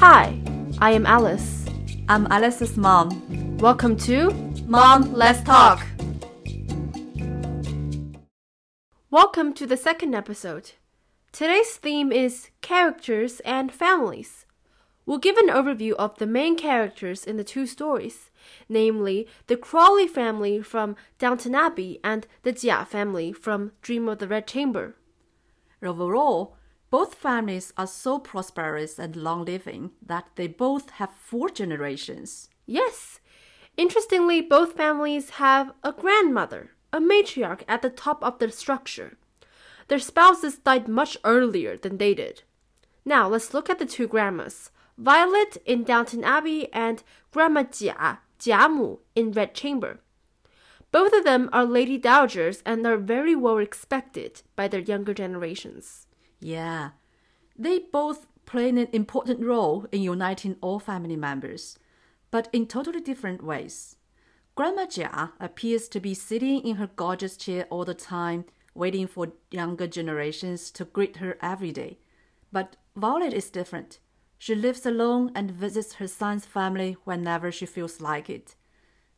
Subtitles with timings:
[0.00, 0.40] Hi,
[0.78, 1.66] I am Alice.
[2.08, 3.58] I'm Alice's mom.
[3.58, 4.30] Welcome to
[4.64, 5.84] Mom, let's talk.
[9.10, 10.70] Welcome to the second episode.
[11.32, 14.46] Today's theme is characters and families.
[15.04, 18.30] We'll give an overview of the main characters in the two stories,
[18.68, 24.28] namely the Crawley family from Downton Abbey and the Jia family from Dream of the
[24.28, 24.94] Red Chamber.
[25.82, 26.56] Overall,
[26.90, 32.48] both families are so prosperous and long living that they both have four generations.
[32.66, 33.20] Yes,
[33.76, 39.18] interestingly, both families have a grandmother, a matriarch at the top of the structure.
[39.88, 42.42] Their spouses died much earlier than they did.
[43.04, 44.70] Now let's look at the two grandmas.
[44.96, 50.00] Violet in Downton Abbey and Grandma Jia, Jiamu in Red Chamber.
[50.90, 56.07] Both of them are lady dowagers and are very well respected by their younger generations.
[56.40, 56.90] Yeah,
[57.56, 61.78] they both play an important role in uniting all family members,
[62.30, 63.96] but in totally different ways.
[64.54, 68.44] Grandma Jia appears to be sitting in her gorgeous chair all the time,
[68.74, 71.98] waiting for younger generations to greet her every day.
[72.50, 73.98] But Violet is different.
[74.38, 78.54] She lives alone and visits her son's family whenever she feels like it.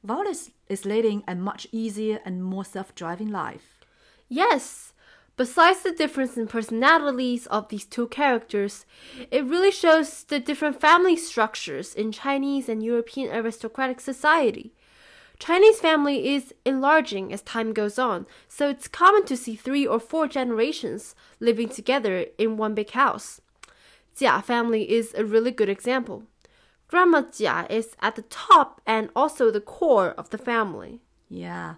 [0.03, 3.81] Violet is leading a much easier and more self driving life.
[4.29, 4.93] Yes,
[5.41, 8.85] besides the difference in personalities of these two characters,
[9.31, 14.75] it really shows the different family structures in Chinese and European aristocratic society.
[15.39, 19.99] Chinese family is enlarging as time goes on, so it's common to see three or
[19.99, 23.41] four generations living together in one big house.
[24.15, 26.25] Jia family is a really good example.
[26.87, 31.01] Grandma Jia is at the top and also the core of the family.
[31.31, 31.77] Yeah.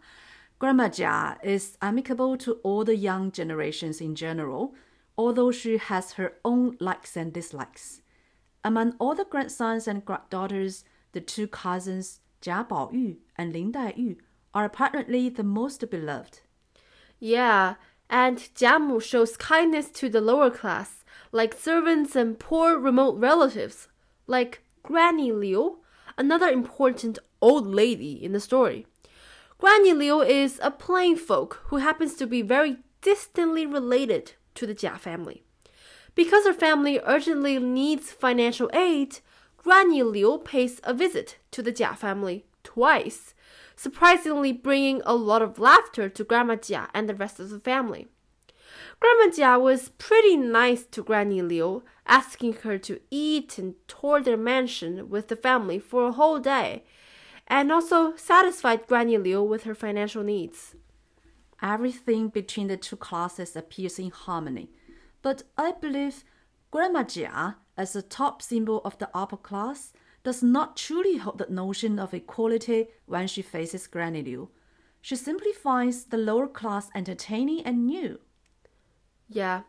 [0.62, 4.76] Grandma Jia is amicable to all the young generations in general,
[5.18, 8.00] although she has her own likes and dislikes.
[8.62, 14.18] Among all the grandsons and granddaughters, the two cousins, Jia Baoyu and Lin Daiyu,
[14.54, 16.42] are apparently the most beloved.
[17.18, 17.74] Yeah,
[18.08, 23.88] and Jiamu shows kindness to the lower class, like servants and poor remote relatives,
[24.28, 25.78] like Granny Liu,
[26.16, 28.86] another important old lady in the story.
[29.62, 34.74] Granny Liu is a plain folk who happens to be very distantly related to the
[34.74, 35.44] Jia family.
[36.16, 39.20] Because her family urgently needs financial aid,
[39.56, 43.34] Granny Liu pays a visit to the Jia family twice,
[43.76, 48.08] surprisingly bringing a lot of laughter to Grandma Jia and the rest of the family.
[48.98, 54.36] Grandma Jia was pretty nice to Granny Liu, asking her to eat and tour their
[54.36, 56.82] mansion with the family for a whole day,
[57.52, 60.74] and also satisfied Granny Liu with her financial needs.
[61.60, 64.70] Everything between the two classes appears in harmony,
[65.20, 66.24] but I believe
[66.70, 69.92] Grandma Jia, as a top symbol of the upper class,
[70.24, 74.48] does not truly hold the notion of equality when she faces Granny Liu.
[75.02, 78.18] She simply finds the lower class entertaining and new.
[79.28, 79.62] Yeah.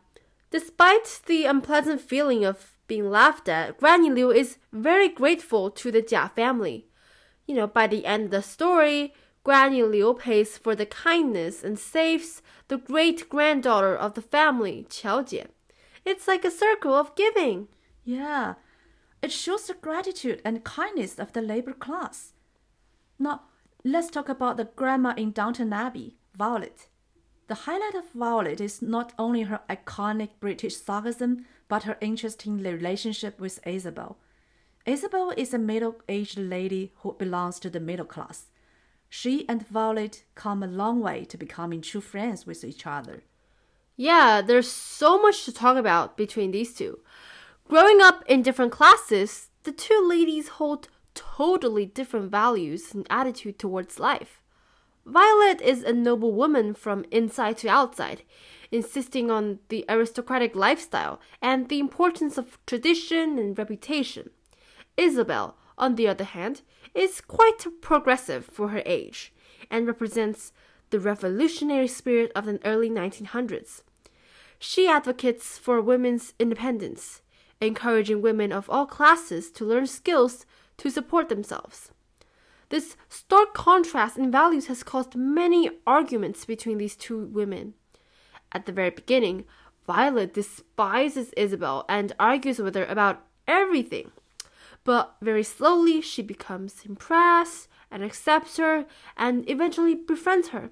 [0.50, 6.00] Despite the unpleasant feeling of being laughed at, Granny Liu is very grateful to the
[6.00, 6.86] Jia family.
[7.46, 11.78] You know, by the end of the story, Granny Liu pays for the kindness and
[11.78, 15.46] saves the great granddaughter of the family, Qiao Jie.
[16.04, 17.68] It's like a circle of giving.
[18.04, 18.54] Yeah,
[19.22, 22.32] it shows the gratitude and kindness of the labor class.
[23.18, 23.42] Now,
[23.84, 26.88] let's talk about the grandma in Downton Abbey, Violet.
[27.46, 33.38] The highlight of Violet is not only her iconic British sarcasm, but her interesting relationship
[33.38, 34.16] with Isabel.
[34.86, 38.50] Isabel is a middle aged lady who belongs to the middle class.
[39.08, 43.22] She and Violet come a long way to becoming true friends with each other.
[43.96, 46.98] Yeah, there's so much to talk about between these two.
[47.66, 53.98] Growing up in different classes, the two ladies hold totally different values and attitude towards
[53.98, 54.42] life.
[55.06, 58.22] Violet is a noble woman from inside to outside,
[58.70, 64.28] insisting on the aristocratic lifestyle and the importance of tradition and reputation.
[64.96, 66.62] Isabel, on the other hand,
[66.94, 69.32] is quite progressive for her age
[69.70, 70.52] and represents
[70.90, 73.82] the revolutionary spirit of the early 1900s.
[74.58, 77.22] She advocates for women's independence,
[77.60, 80.46] encouraging women of all classes to learn skills
[80.78, 81.90] to support themselves.
[82.68, 87.74] This stark contrast in values has caused many arguments between these two women.
[88.52, 89.44] At the very beginning,
[89.86, 94.12] Violet despises Isabel and argues with her about everything.
[94.84, 98.86] But very slowly, she becomes impressed and accepts her
[99.16, 100.70] and eventually befriends her.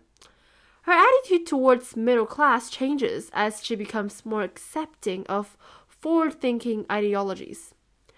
[0.82, 5.56] Her attitude towards middle class changes as she becomes more accepting of
[5.88, 7.74] forward thinking ideologies.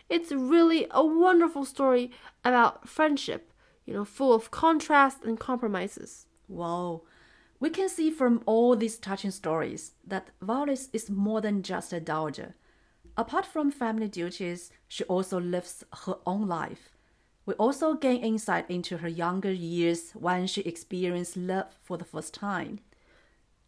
[0.09, 2.11] It's really a wonderful story
[2.45, 3.53] about friendship,
[3.85, 6.27] you know, full of contrast and compromises.
[6.49, 7.03] Wow.
[7.61, 12.01] We can see from all these touching stories that Violet is more than just a
[12.01, 12.55] dowager.
[13.17, 16.91] Apart from family duties, she also lives her own life.
[17.47, 22.35] We also gain insight into her younger years when she experienced love for the first
[22.35, 22.81] time.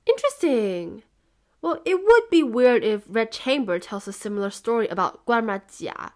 [0.06, 1.02] Interesting.
[1.60, 6.10] Well, it would be weird if Red Chamber tells a similar story about Grandma Jia,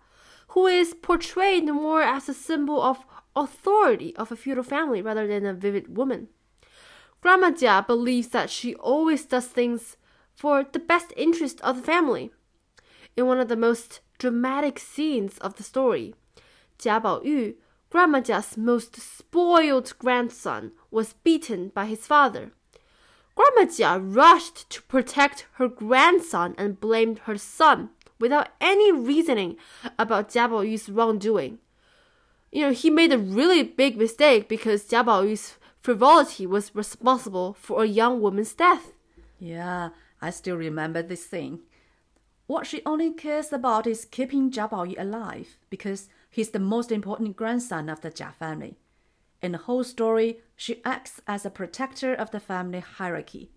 [0.48, 3.04] who is portrayed more as a symbol of
[3.36, 6.28] authority of a feudal family rather than a vivid woman.
[7.20, 9.96] Grandma Jia believes that she always does things
[10.34, 12.32] for the best interest of the family.
[13.16, 16.14] In one of the most dramatic scenes of the story,
[16.78, 17.54] Jia Baoyu,
[17.90, 22.52] Grandma Jia's most spoiled grandson, was beaten by his father.
[23.34, 29.56] Grandma Jia rushed to protect her grandson and blamed her son without any reasoning
[29.98, 31.58] about Jia Baoyu's wrongdoing.
[32.52, 37.82] You know, he made a really big mistake because Jia Baoyu's frivolity was responsible for
[37.82, 38.92] a young woman's death.
[39.38, 39.90] Yeah,
[40.20, 41.60] I still remember this scene.
[42.50, 47.37] What she only cares about is keeping Jia Baoyu alive because he's the most important
[47.37, 48.76] grandson of the Jia family.
[49.41, 53.52] In the whole story, she acts as a protector of the family hierarchy.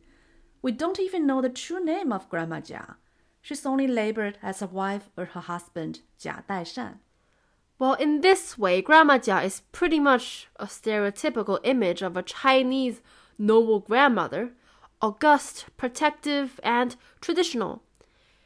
[0.61, 2.97] We don't even know the true name of Grandma Jia.
[3.41, 6.99] She's only labeled as a wife or her husband, Jia Daishan.
[7.79, 13.01] Well, in this way, Grandma Jia is pretty much a stereotypical image of a Chinese
[13.39, 14.51] noble grandmother,
[15.01, 17.81] august, protective, and traditional.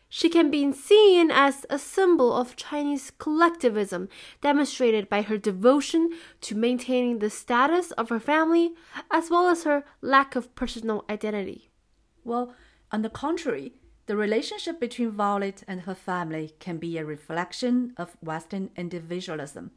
[0.10, 4.08] She can be seen as a symbol of Chinese collectivism,
[4.42, 6.12] demonstrated by her devotion
[6.42, 8.74] to maintaining the status of her family
[9.12, 11.70] as well as her lack of personal identity.
[12.24, 12.54] Well,
[12.92, 13.74] on the contrary,
[14.06, 19.72] the relationship between Violet and her family can be a reflection of Western individualism.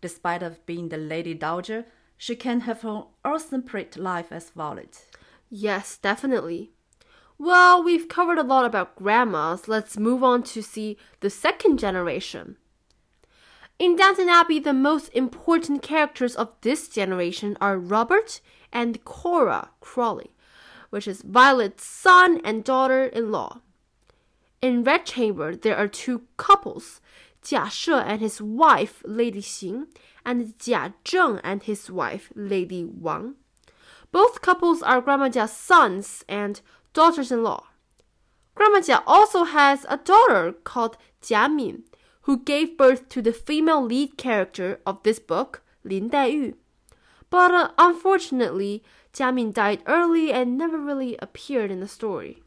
[0.00, 5.06] Despite of being the Lady Dowager, she can have her exemplary life as Violet.
[5.48, 6.72] Yes, definitely.
[7.42, 9.66] Well, we've covered a lot about grandmas.
[9.66, 12.58] Let's move on to see the second generation.
[13.78, 20.34] In Downton Abbey, the most important characters of this generation are Robert and Cora Crawley,
[20.90, 23.62] which is Violet's son and daughter in law.
[24.60, 27.00] In Red Chamber, there are two couples,
[27.42, 29.86] Jia She and his wife, Lady Xing,
[30.26, 33.36] and Jia Zheng and his wife, Lady Wang.
[34.12, 36.60] Both couples are Grandma Jia's sons and
[36.92, 37.66] daughters in law.
[38.54, 41.84] Grandma Jia also has a daughter called Jia Min,
[42.22, 46.54] who gave birth to the female lead character of this book, Lin Daiyu.
[47.30, 48.82] But uh, unfortunately,
[49.12, 52.42] Jia Min died early and never really appeared in the story.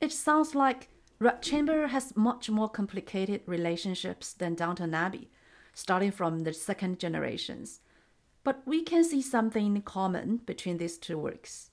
[0.00, 5.30] It sounds like Red Chamber has much more complicated relationships than Downton Abbey,
[5.74, 7.80] starting from the second generations.
[8.44, 11.70] But we can see something in common between these two works.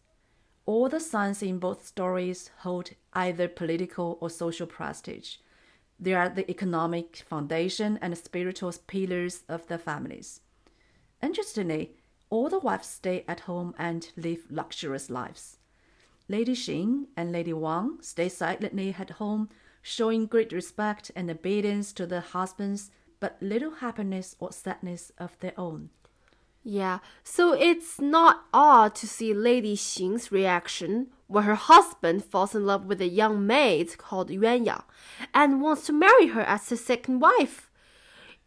[0.70, 5.38] All the sons in both stories hold either political or social prestige.
[6.00, 10.42] They are the economic foundation and spiritual pillars of the families.
[11.24, 11.96] Interestingly,
[12.30, 15.58] all the wives stay at home and live luxurious lives.
[16.28, 19.50] Lady Xing and Lady Wang stay silently at home,
[19.82, 25.60] showing great respect and obedience to their husbands, but little happiness or sadness of their
[25.60, 25.90] own.
[26.64, 32.66] Yeah, so it's not odd to see Lady Xing's reaction when her husband falls in
[32.66, 34.84] love with a young maid called Yuan Yang
[35.34, 37.70] and wants to marry her as his second wife.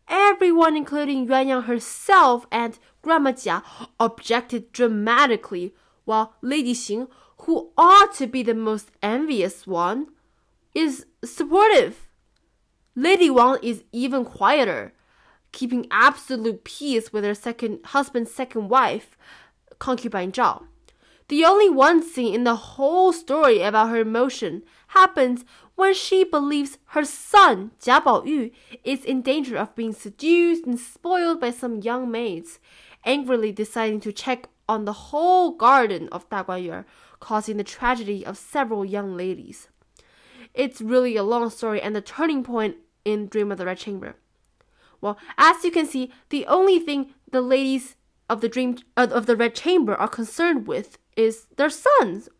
[0.09, 3.63] Everyone, including Yuan Yang herself and Grandma Jia,
[3.99, 10.09] objected dramatically, while Lady Xing, who ought to be the most envious one,
[10.75, 12.09] is supportive.
[12.95, 14.93] Lady Wang is even quieter
[15.53, 19.17] keeping absolute peace with her second husband's second wife,
[19.79, 20.65] concubine Zhao.
[21.29, 25.45] The only one scene in the whole story about her emotion happens
[25.75, 28.53] when she believes her son, Jia Baoyu,
[28.85, 32.59] is in danger of being seduced and spoiled by some young maids,
[33.05, 36.85] angrily deciding to check on the whole garden of Daguanyuer,
[37.21, 39.69] causing the tragedy of several young ladies.
[40.55, 44.17] It's really a long story and the turning point in Dream of the Red Chamber.
[45.03, 47.97] Well, as you can see, the only thing the ladies
[48.31, 52.31] of the dream uh, of the red chamber are concerned with is their sons.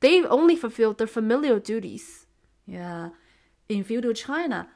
[0.00, 2.26] They only fulfilled their familial duties.
[2.66, 3.10] Yeah,
[3.68, 4.68] in feudal China,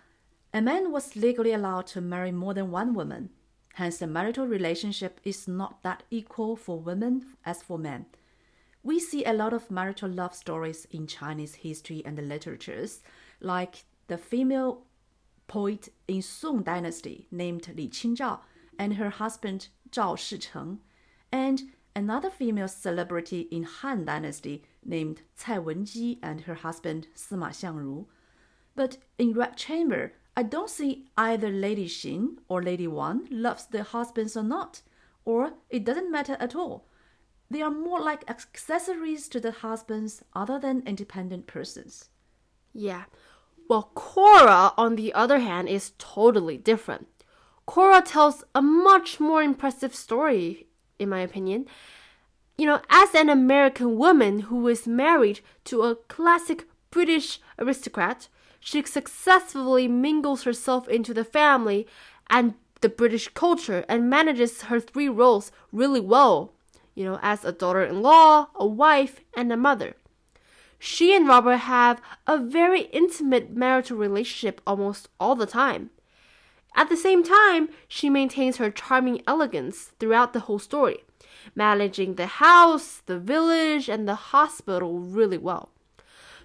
[0.52, 3.30] a man was legally allowed to marry more than one woman.
[3.74, 8.06] Hence, the marital relationship is not that equal for women as for men.
[8.82, 13.02] We see a lot of marital love stories in Chinese history and the literatures,
[13.40, 14.82] like the female
[15.50, 18.38] poet in Song Dynasty named Li Qingzhao
[18.78, 20.78] and her husband Zhao Shicheng,
[21.32, 21.62] and
[21.96, 28.06] another female celebrity in Han Dynasty named Cai Wenji and her husband Sima Xiangru.
[28.76, 33.82] But in Red Chamber, I don't see either Lady Xing or Lady Wang loves their
[33.82, 34.82] husbands or not,
[35.24, 36.86] or it doesn't matter at all.
[37.50, 42.08] They are more like accessories to the husbands other than independent persons.
[42.72, 43.06] Yeah.
[43.70, 47.06] Well, Cora, on the other hand, is totally different.
[47.66, 50.66] Cora tells a much more impressive story,
[50.98, 51.66] in my opinion.
[52.58, 58.26] You know, as an American woman who is married to a classic British aristocrat,
[58.58, 61.86] she successfully mingles herself into the family
[62.28, 66.54] and the British culture and manages her three roles really well,
[66.96, 69.94] you know, as a daughter in law, a wife, and a mother.
[70.82, 75.90] She and Robert have a very intimate marital relationship almost all the time.
[76.74, 81.04] At the same time, she maintains her charming elegance throughout the whole story,
[81.54, 85.68] managing the house, the village, and the hospital really well.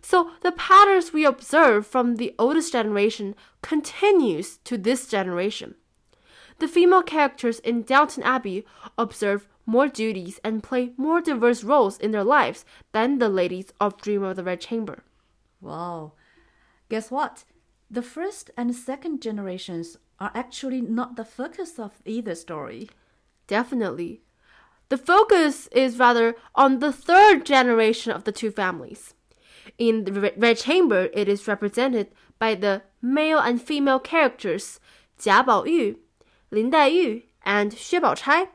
[0.02, 5.76] So the patterns we observe from the oldest generation continues to this generation.
[6.60, 8.66] The female characters in Downton Abbey
[8.98, 14.02] observe more duties and play more diverse roles in their lives than the ladies of
[14.02, 15.04] Dream of the Red Chamber.
[15.62, 16.14] Wow.
[16.90, 17.44] Guess what?
[17.90, 22.90] The first and second generations are actually not the focus of either story.
[23.48, 24.22] Definitely.
[24.90, 29.14] The focus is rather on the third generation of the two families.
[29.78, 32.08] In the Red Chamber, it is represented
[32.38, 34.80] by the male and female characters
[35.20, 35.96] Jia Baoyu,
[36.52, 38.50] Lin Daiyu, and Xue Baochai.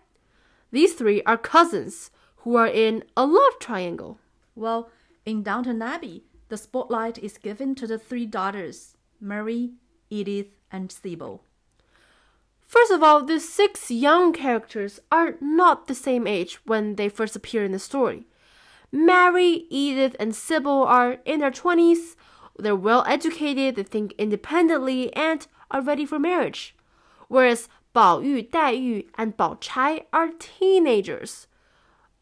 [0.71, 4.19] These three are cousins who are in a love triangle.
[4.55, 4.91] Well,
[5.27, 9.73] in Downton Abbey, the spotlight is given to the three daughters, Mary,
[10.11, 11.43] Edith, and Sybil.
[12.61, 17.35] First of all, the six young characters are not the same age when they first
[17.35, 18.27] appear in the story.
[18.93, 22.17] Mary, Edith, and Sybil are in their 20s,
[22.59, 26.75] they're well educated, they think independently, and are ready for marriage.
[27.29, 31.49] Whereas Bao Yu, Dai Yu, and Bao Chai are teenagers.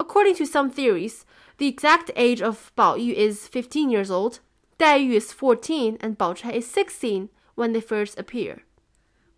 [0.00, 1.26] According to some theories,
[1.58, 4.40] the exact age of Bao Yu is 15 years old,
[4.78, 8.62] Dai Yu is 14, and Bao Chai is 16 when they first appear.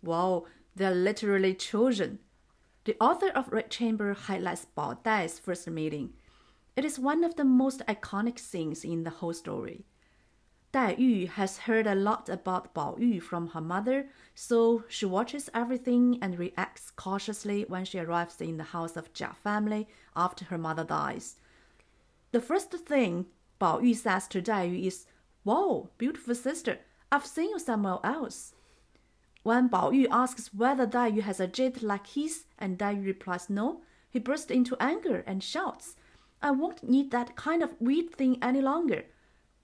[0.01, 0.45] Wow,
[0.75, 2.19] they're literally children.
[2.85, 6.13] The author of Red Chamber highlights Bao Dai's first meeting.
[6.75, 9.83] It is one of the most iconic scenes in the whole story.
[10.71, 15.49] Dai Yu has heard a lot about Bao Yu from her mother, so she watches
[15.53, 20.57] everything and reacts cautiously when she arrives in the house of Jia family after her
[20.57, 21.35] mother dies.
[22.31, 23.25] The first thing
[23.59, 25.07] Bao Yu says to Dai Yu is,
[25.43, 26.79] Whoa, beautiful sister,
[27.11, 28.53] I've seen you somewhere else.
[29.43, 33.01] When Bao Yu asks whether Dai Yu has a jade like his and Dai Yu
[33.01, 35.97] replies no, he bursts into anger and shouts,
[36.41, 39.03] I won't need that kind of weird thing any longer.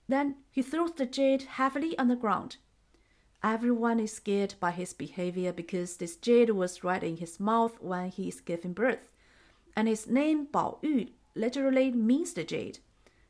[0.08, 2.56] Then he throws the jade heavily on the ground.
[3.42, 8.10] Everyone is scared by his behavior because this jade was right in his mouth when
[8.10, 9.12] he is giving birth,
[9.76, 12.80] and his name Bao Yu literally means the jade,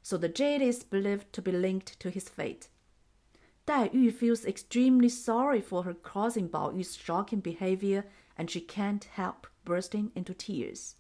[0.03, 2.69] so the jade is believed to be linked to his fate.
[3.67, 8.07] Dai Yu feels extremely sorry for her causing Bao Yu's shocking behavior,
[8.39, 10.95] and she can't help bursting into tears.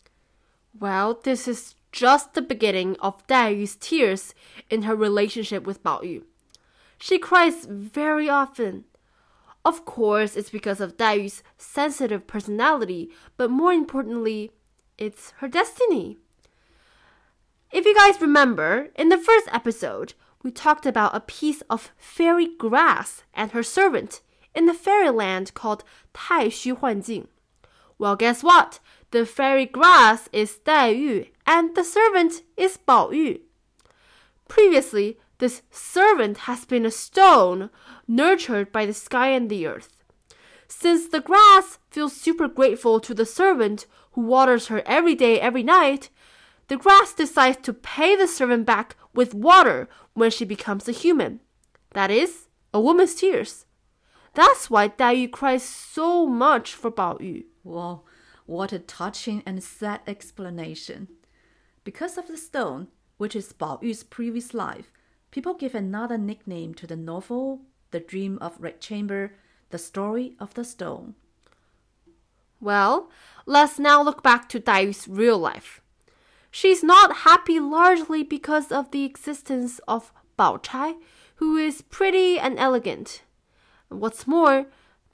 [0.78, 4.34] Well, this is just the beginning of Dai Yu's tears
[4.70, 6.24] in her relationship with Bao Yu.
[6.98, 8.84] She cries very often.
[9.64, 14.52] Of course, it's because of Dai Yu's sensitive personality, but more importantly,
[14.96, 16.18] it's her destiny.
[17.70, 22.48] If you guys remember, in the first episode, we talked about a piece of fairy
[22.58, 24.20] grass and her servant
[24.54, 27.26] in the fairyland called Tai Xu Huanjing.
[27.98, 28.80] Well, guess what?
[29.10, 33.40] The fairy grass is Dai Yu and the servant is Bao Yu.
[34.48, 37.70] Previously, this servant has been a stone
[38.06, 39.88] nurtured by the sky and the earth.
[40.68, 45.62] Since the grass feels super grateful to the servant who waters her every day, every
[45.62, 46.10] night,
[46.68, 51.40] the grass decides to pay the servant back with water when she becomes a human.
[51.94, 53.64] That is, a woman's tears.
[54.34, 57.44] That's why Dai Yu cries so much for Bao Yu.
[57.64, 58.02] Wow,
[58.44, 61.08] what a touching and sad explanation.
[61.88, 64.92] Because of the stone, which is Bao Yu's previous life,
[65.30, 69.32] people give another nickname to the novel, The Dream of Red Chamber,
[69.70, 71.14] The Story of the Stone.
[72.60, 73.08] Well,
[73.46, 75.80] let's now look back to Dai Yu's real life.
[76.50, 80.96] She's not happy largely because of the existence of Bao Chai,
[81.36, 83.22] who is pretty and elegant.
[83.88, 84.66] What's more,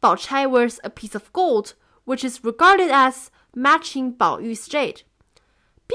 [0.02, 5.02] Bao Chai wears a piece of gold, which is regarded as matching Bao Yu's jade.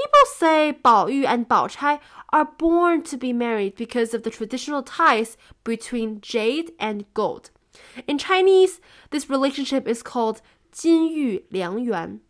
[0.00, 4.30] People say Bao Yu and Bao Chai are born to be married because of the
[4.30, 7.50] traditional ties between jade and gold.
[8.06, 8.80] In Chinese,
[9.10, 10.40] this relationship is called
[10.72, 12.20] Jin Yu Liang Yuan.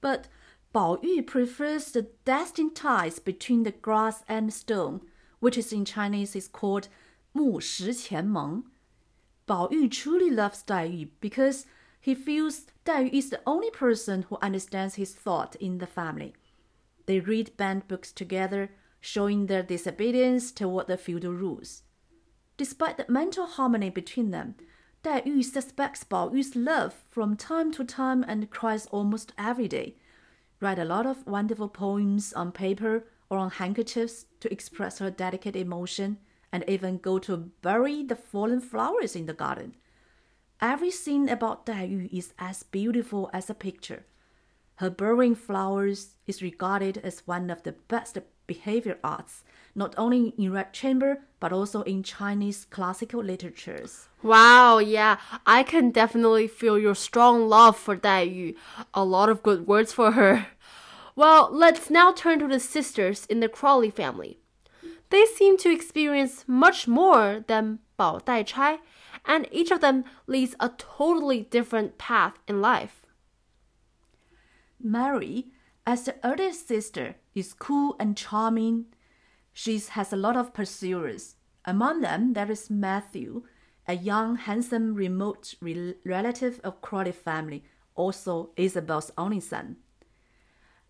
[0.00, 0.28] But
[0.74, 5.02] Bao Yu prefers the destined ties between the grass and stone,
[5.38, 6.88] which is in Chinese is called
[7.34, 8.64] Mu Shi Qian Meng.
[9.46, 11.66] Bao Yu truly loves Dai Yu because
[12.00, 16.32] he feels Dai Yu is the only person who understands his thought in the family.
[17.06, 18.70] They read banned books together,
[19.00, 21.82] showing their disobedience toward the feudal rules.
[22.56, 24.56] Despite the mental harmony between them,
[25.02, 29.96] Dai Yu suspects Bao Yu's love from time to time and cries almost every day.
[30.60, 35.54] Write a lot of wonderful poems on paper or on handkerchiefs to express her delicate
[35.54, 36.18] emotion,
[36.52, 39.74] and even go to bury the fallen flowers in the garden.
[40.60, 44.06] Every scene about Dai Yu is as beautiful as a picture.
[44.76, 49.42] Her burying flowers is regarded as one of the best behavior arts,
[49.74, 54.08] not only in Red Chamber but also in Chinese classical literatures.
[54.22, 55.16] Wow, yeah,
[55.46, 58.54] I can definitely feel your strong love for Dai Yu.
[58.92, 60.48] A lot of good words for her.
[61.14, 64.38] Well, let's now turn to the sisters in the Crawley family.
[65.08, 68.80] They seem to experience much more than Bao Dai Chai,
[69.24, 73.05] and each of them leads a totally different path in life.
[74.90, 75.48] Mary,
[75.86, 78.86] as the eldest sister, is cool and charming.
[79.52, 81.36] She has a lot of pursuers.
[81.64, 83.42] Among them, there is Matthew,
[83.88, 87.64] a young, handsome, remote re- relative of Crawley family,
[87.94, 89.76] also Isabel's only son.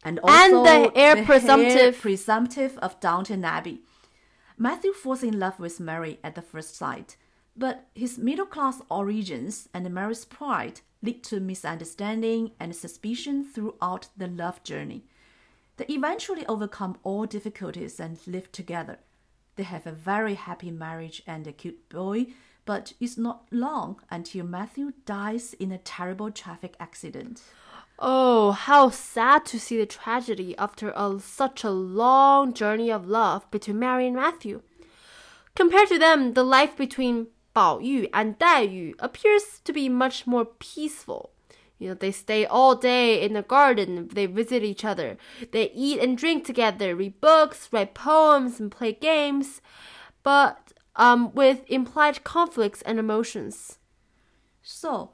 [0.04, 2.00] And also And the heir heir presumptive.
[2.00, 3.80] presumptive of Downton Abbey.
[4.58, 7.16] Matthew falls in love with Mary at the first sight,
[7.56, 14.26] but his middle class origins and Mary's pride lead to misunderstanding and suspicion throughout the
[14.26, 15.04] love journey.
[15.76, 18.98] They eventually overcome all difficulties and live together.
[19.57, 22.26] They have a very happy marriage and a cute boy,
[22.64, 27.42] but it's not long until Matthew dies in a terrible traffic accident.
[27.98, 33.50] Oh, how sad to see the tragedy after a, such a long journey of love
[33.50, 34.61] between Mary and Matthew.
[35.54, 40.27] Compared to them, the life between Bao Yu and Dai Yu appears to be much
[40.27, 41.31] more peaceful.
[41.79, 45.16] You know, they stay all day in the garden, they visit each other,
[45.53, 49.61] they eat and drink together, read books, write poems, and play games,
[50.23, 53.79] but um, with implied conflicts and emotions.
[54.62, 55.12] So,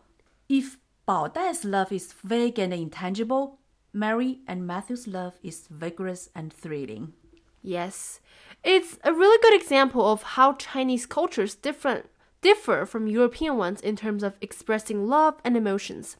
[0.49, 0.79] if
[1.09, 3.59] Bao Dai's love is vague and intangible,
[3.93, 7.13] Mary and Matthew's love is vigorous and thrilling.
[7.61, 8.21] Yes,
[8.65, 12.07] it's a really good example of how Chinese cultures different
[12.43, 16.17] differ from European ones in terms of expressing love and emotions.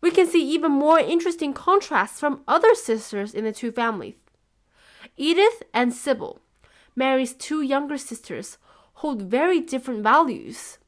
[0.00, 4.14] We can see even more interesting contrasts from other sisters in the two families.
[5.16, 6.40] Edith and Sybil,
[6.94, 8.58] Mary's two younger sisters,
[8.94, 10.78] hold very different values.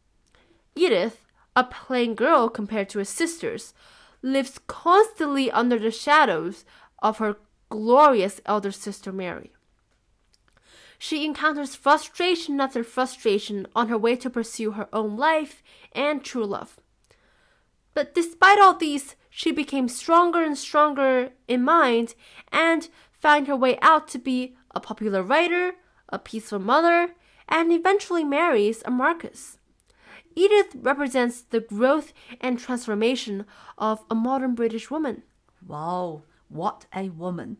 [0.74, 1.24] Edith,
[1.56, 3.74] a plain girl compared to her sisters,
[4.22, 6.64] lives constantly under the shadows
[7.00, 7.36] of her
[7.68, 9.52] glorious elder sister Mary.
[10.98, 16.44] She encounters frustration after frustration on her way to pursue her own life and true
[16.44, 16.80] love.
[17.94, 22.14] But despite all these, she became stronger and stronger in mind
[22.50, 25.74] and found her way out to be a popular writer,
[26.08, 27.14] a peaceful mother,
[27.48, 29.58] and eventually marries a Marquess.
[30.34, 35.22] Edith represents the growth and transformation of a modern British woman.
[35.66, 37.58] Wow, what a woman!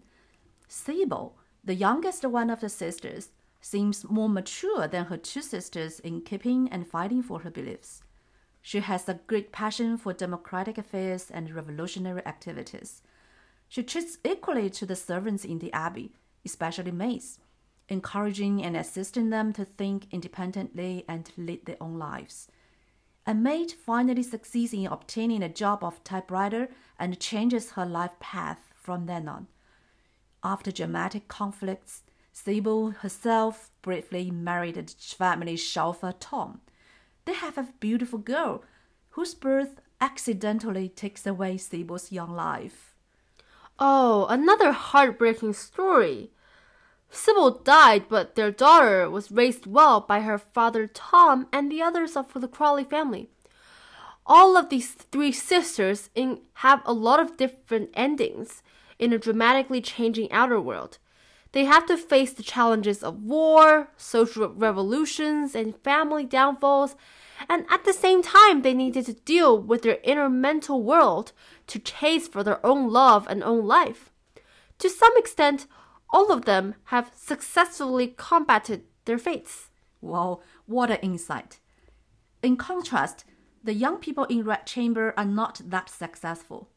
[0.69, 1.38] Sybil,
[1.69, 3.29] the youngest one of the sisters,
[3.61, 8.01] seems more mature than her two sisters in keeping and fighting for her beliefs.
[8.63, 13.03] She has a great passion for democratic affairs and revolutionary activities.
[13.69, 17.39] She treats equally to the servants in the abbey, especially maids,
[17.91, 22.49] encouraging and assisting them to think independently and lead their own lives.
[23.27, 28.73] A maid finally succeeds in obtaining a job of typewriter and changes her life path
[28.75, 29.49] from then on.
[30.45, 34.85] After dramatic conflicts, Sybil herself briefly married the
[35.17, 36.61] family chauffeur Tom.
[37.25, 38.63] They have a beautiful girl
[39.11, 42.95] whose birth accidentally takes away Sybil's young life.
[43.79, 46.31] Oh, another heartbreaking story.
[47.11, 52.17] Sybil died, but their daughter was raised well by her father Tom and the others
[52.17, 53.31] of the Crawley family.
[54.27, 58.63] All of these three sisters in, have a lot of different endings
[58.99, 60.99] in a dramatically changing outer world.
[61.53, 66.95] they have to face the challenges of war, social revolutions, and family downfalls,
[67.49, 71.33] and at the same time, they needed to deal with their inner mental world
[71.67, 74.11] to chase for their own love and own life.
[74.79, 75.67] To some extent,
[76.11, 79.71] all of them have successfully combated their fates.
[80.01, 81.61] Wow, what an insight!
[82.43, 83.25] In contrast,
[83.65, 86.69] the young people in Red Chamber are not that successful.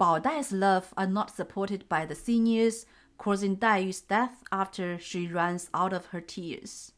[0.00, 2.84] Bao Dai's love are not supported by the seniors,
[3.16, 6.92] causing Dai Yu's death after she runs out of her tears.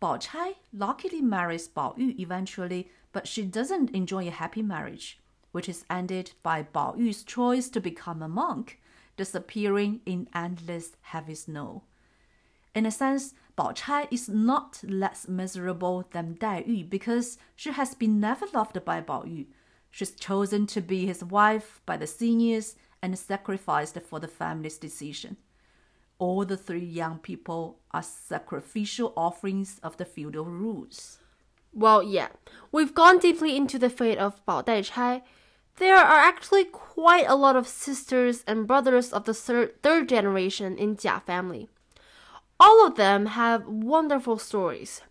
[0.00, 5.18] Bao Chai luckily marries Bao Yu eventually, but she doesn't enjoy a happy marriage,
[5.52, 8.80] which is ended by Bao Yu's choice to become a monk,
[9.16, 11.82] disappearing in endless heavy snow.
[12.74, 17.94] In a sense, Bao Chai is not less miserable than Dai Yu because she has
[17.94, 19.44] been never loved by Bao Yu.
[19.92, 25.36] She's chosen to be his wife by the seniors and sacrificed for the family's decision.
[26.18, 31.18] All the three young people are sacrificial offerings of the feudal rules.
[31.74, 32.28] Well, yeah,
[32.72, 35.22] we've gone deeply into the fate of Bao Dai Chai.
[35.76, 40.78] There are actually quite a lot of sisters and brothers of the third, third generation
[40.78, 41.68] in Jia family.
[42.58, 45.02] All of them have wonderful stories.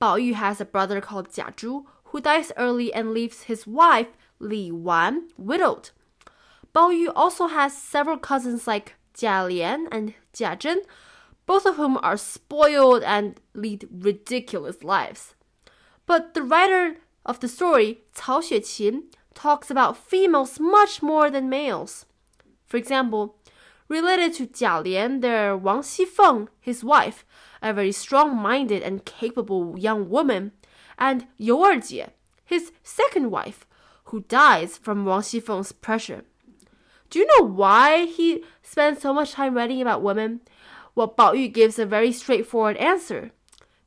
[0.00, 1.84] Bao Yu has a brother called Jia Zhu
[2.16, 4.06] who dies early and leaves his wife
[4.38, 5.90] Li Wan widowed.
[6.74, 10.78] Bao Yu also has several cousins like Jia Lian and Jia Zhen,
[11.44, 15.34] both of whom are spoiled and lead ridiculous lives.
[16.06, 19.02] But the writer of the story, Cao Xueqin,
[19.34, 22.06] talks about females much more than males.
[22.64, 23.36] For example,
[23.88, 27.24] Related to Jia Lian, there Wang Xifeng, his wife,
[27.62, 30.52] a very strong-minded and capable young woman,
[30.98, 32.10] and You Erjie,
[32.44, 33.66] his second wife,
[34.04, 36.24] who dies from Wang Xifeng's pressure.
[37.10, 40.40] Do you know why he spends so much time writing about women?
[40.94, 43.30] Well, Bao Yu gives a very straightforward answer.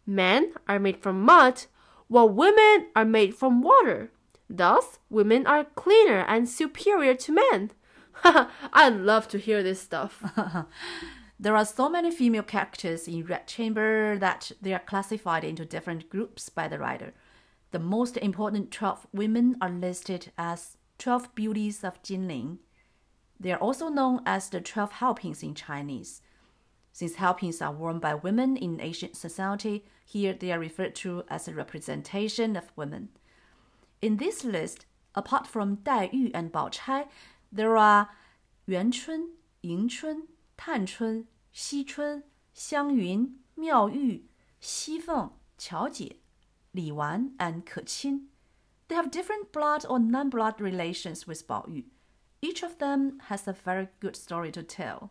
[0.06, 1.66] Men are made from mud,
[2.08, 4.12] while women are made from water.
[4.50, 7.72] Thus, women are cleaner and superior to men.
[8.24, 10.24] I love to hear this stuff.
[11.42, 16.10] There are so many female characters in Red Chamber that they are classified into different
[16.10, 17.14] groups by the writer.
[17.72, 22.58] The most important 12 women are listed as 12 beauties of Jinling.
[23.40, 26.22] They are also known as the 12 hairpins in Chinese.
[26.92, 31.48] Since hairpins are worn by women in ancient society, here they are referred to as
[31.48, 33.10] a representation of women.
[34.02, 37.06] In this list, apart from Dai Yu and Bao Chai,
[37.50, 38.10] there are
[38.68, 39.30] Yuan Chun,
[39.62, 40.24] Ying Chun,
[40.59, 44.27] 探春、惜春、香云、妙玉、
[44.61, 46.17] 熙凤、巧姐、
[46.73, 48.29] 李纨 and 可亲.
[48.89, 51.85] They have different blood or non-blood relations with Bao Yu.
[52.41, 55.11] Each of them has a very good story to tell.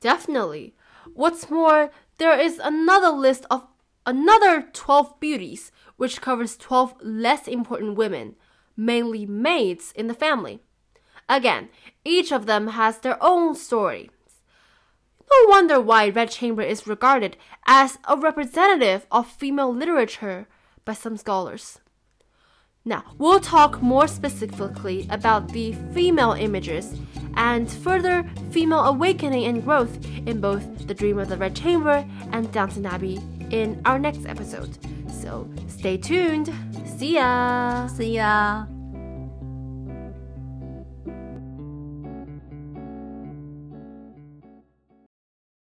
[0.00, 0.74] Definitely.
[1.14, 3.66] What's more, there is another list of
[4.06, 8.36] another 12 beauties, which covers 12 less important women,
[8.76, 10.60] mainly maids in the family.
[11.28, 11.68] Again,
[12.04, 14.10] each of them has their own story.
[15.31, 20.47] No wonder why Red Chamber is regarded as a representative of female literature
[20.83, 21.79] by some scholars.
[22.87, 26.93] Now, we'll talk more specifically about the female images
[27.35, 32.51] and further female awakening and growth in both The Dream of the Red Chamber and
[32.51, 34.77] Downton Abbey in our next episode.
[35.11, 36.53] So stay tuned.
[36.97, 37.87] See ya!
[37.87, 38.74] See ya!